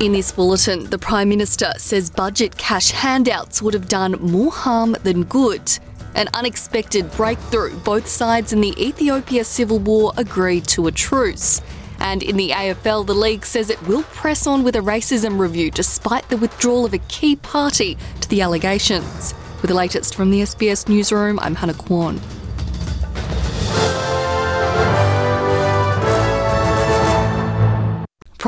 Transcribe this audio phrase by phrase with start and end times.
[0.00, 4.94] In this bulletin, the Prime Minister says budget cash handouts would have done more harm
[5.02, 5.76] than good.
[6.14, 11.60] An unexpected breakthrough, both sides in the Ethiopia civil war agreed to a truce.
[11.98, 15.68] And in the AFL, the league says it will press on with a racism review
[15.72, 19.34] despite the withdrawal of a key party to the allegations.
[19.62, 22.20] With the latest from the SBS newsroom, I'm Hannah Kwan.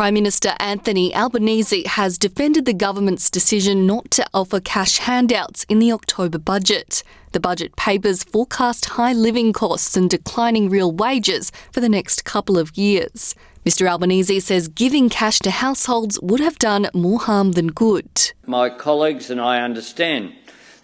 [0.01, 5.79] Prime Minister Anthony Albanese has defended the government's decision not to offer cash handouts in
[5.79, 7.03] the October budget.
[7.33, 12.57] The budget papers forecast high living costs and declining real wages for the next couple
[12.57, 13.35] of years.
[13.67, 18.33] Mr Albanese says giving cash to households would have done more harm than good.
[18.47, 20.33] My colleagues and I understand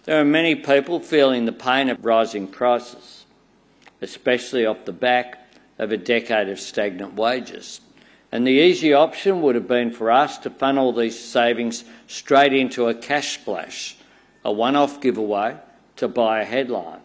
[0.05, 3.25] there are many people feeling the pain of rising prices,
[4.03, 5.49] especially off the back
[5.79, 7.81] of a decade of stagnant wages.
[8.33, 12.89] And the easy option would have been for us to funnel these savings straight into
[12.89, 13.97] a cash splash,
[14.45, 15.57] a one off giveaway
[15.97, 17.01] to buy a headline.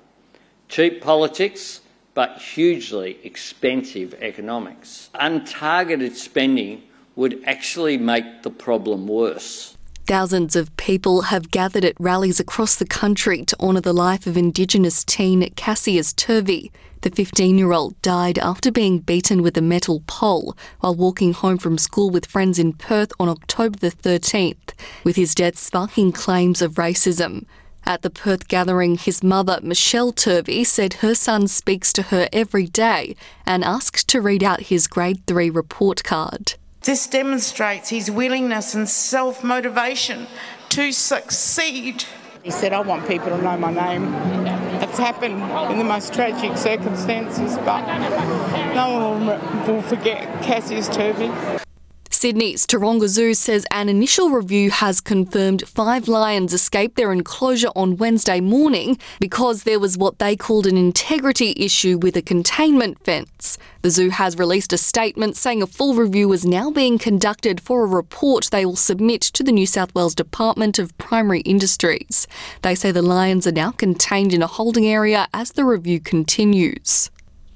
[0.67, 1.81] Cheap politics,
[2.13, 5.09] but hugely expensive economics.
[5.15, 6.83] Untargeted spending
[7.15, 9.77] would actually make the problem worse.
[10.11, 14.35] Thousands of people have gathered at rallies across the country to honour the life of
[14.35, 16.69] Indigenous teen Cassius Turvey.
[16.99, 21.57] The 15 year old died after being beaten with a metal pole while walking home
[21.57, 24.73] from school with friends in Perth on October the 13th,
[25.05, 27.45] with his death sparking claims of racism.
[27.85, 32.65] At the Perth gathering, his mother, Michelle Turvey, said her son speaks to her every
[32.67, 36.55] day and asked to read out his grade 3 report card.
[36.83, 40.25] This demonstrates his willingness and self motivation
[40.69, 42.05] to succeed.
[42.41, 44.11] He said, I want people to know my name.
[44.81, 47.85] It's happened in the most tragic circumstances, but
[48.73, 51.29] no one will forget Cassius Turvey.
[52.21, 57.97] Sydney's Taronga Zoo says an initial review has confirmed five lions escaped their enclosure on
[57.97, 63.57] Wednesday morning because there was what they called an integrity issue with a containment fence.
[63.81, 67.83] The zoo has released a statement saying a full review is now being conducted for
[67.83, 72.27] a report they will submit to the New South Wales Department of Primary Industries.
[72.61, 77.09] They say the lions are now contained in a holding area as the review continues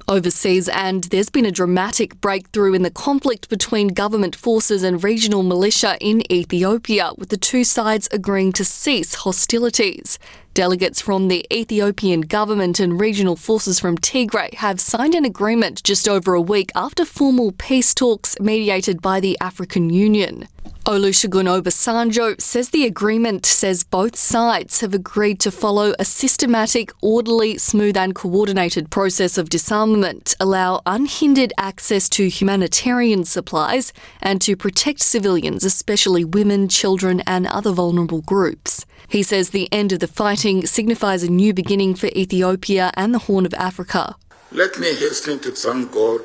[0.08, 5.44] overseas, and there's been a dramatic breakthrough in the conflict between government forces and regional
[5.44, 10.20] militia in Ethiopia, with the two sides agreeing to cease hostilities.
[10.54, 16.08] Delegates from the Ethiopian government and regional forces from Tigray have signed an agreement just
[16.08, 20.48] over a week after formal peace talks mediated by the African Union.
[20.86, 27.58] Olusegun Obasanjo says the agreement says both sides have agreed to follow a systematic, orderly,
[27.58, 35.00] smooth, and coordinated process of disarmament, allow unhindered access to humanitarian supplies, and to protect
[35.00, 38.86] civilians, especially women, children, and other vulnerable groups.
[39.08, 43.26] He says the end of the fighting signifies a new beginning for Ethiopia and the
[43.26, 44.18] Horn of Africa.
[44.52, 46.22] Let me hasten to thank God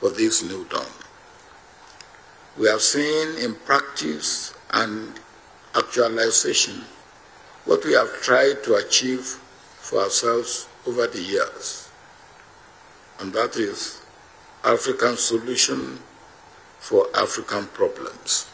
[0.00, 0.86] for this new dawn
[2.58, 5.18] we have seen in practice and
[5.76, 6.82] actualization
[7.64, 9.24] what we have tried to achieve
[9.80, 11.88] for ourselves over the years.
[13.20, 14.02] And that is
[14.64, 16.00] African solution
[16.78, 18.50] for African problems.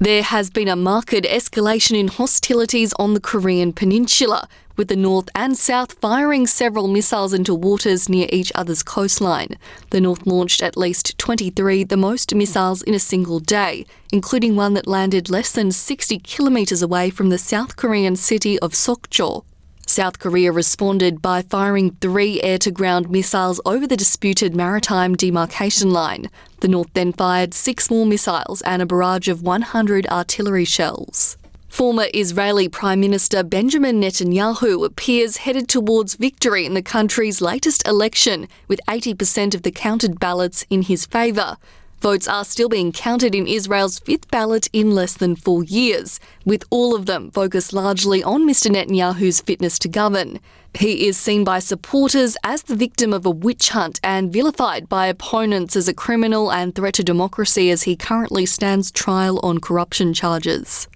[0.00, 5.28] There has been a marked escalation in hostilities on the Korean Peninsula, with the North
[5.36, 9.56] and South firing several missiles into waters near each other's coastline.
[9.90, 14.74] The North launched at least 23, the most missiles in a single day, including one
[14.74, 19.44] that landed less than 60 kilometres away from the South Korean city of Sokcho.
[19.86, 25.90] South Korea responded by firing three air to ground missiles over the disputed maritime demarcation
[25.90, 26.30] line.
[26.60, 31.36] The North then fired six more missiles and a barrage of 100 artillery shells.
[31.68, 38.48] Former Israeli Prime Minister Benjamin Netanyahu appears headed towards victory in the country's latest election,
[38.68, 41.56] with 80% of the counted ballots in his favour.
[42.04, 46.62] Votes are still being counted in Israel's fifth ballot in less than four years, with
[46.68, 48.70] all of them focused largely on Mr.
[48.70, 50.38] Netanyahu's fitness to govern.
[50.74, 55.06] He is seen by supporters as the victim of a witch hunt and vilified by
[55.06, 60.12] opponents as a criminal and threat to democracy as he currently stands trial on corruption
[60.12, 60.88] charges.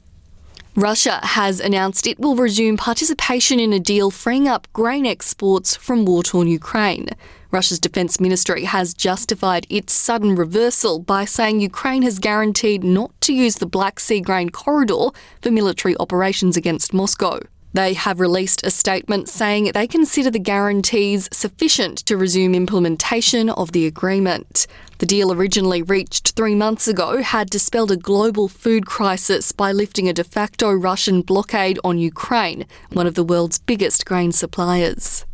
[0.78, 6.04] Russia has announced it will resume participation in a deal freeing up grain exports from
[6.04, 7.08] war torn Ukraine.
[7.50, 13.34] Russia's defense ministry has justified its sudden reversal by saying Ukraine has guaranteed not to
[13.34, 15.08] use the Black Sea grain corridor
[15.42, 17.40] for military operations against Moscow.
[17.74, 23.72] They have released a statement saying they consider the guarantees sufficient to resume implementation of
[23.72, 24.66] the agreement.
[24.98, 30.08] The deal originally reached three months ago had dispelled a global food crisis by lifting
[30.08, 35.24] a de facto Russian blockade on Ukraine, one of the world's biggest grain suppliers.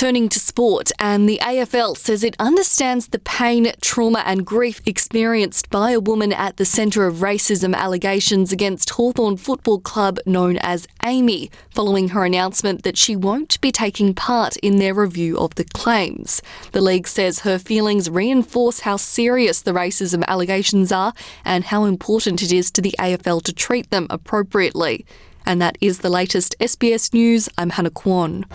[0.00, 5.68] Turning to sport, and the AFL says it understands the pain, trauma, and grief experienced
[5.68, 10.88] by a woman at the centre of racism allegations against Hawthorn Football Club, known as
[11.04, 15.64] Amy, following her announcement that she won't be taking part in their review of the
[15.64, 16.40] claims.
[16.72, 21.12] The league says her feelings reinforce how serious the racism allegations are
[21.44, 25.04] and how important it is to the AFL to treat them appropriately.
[25.44, 27.50] And that is the latest SBS News.
[27.58, 28.46] I'm Hannah Kwan.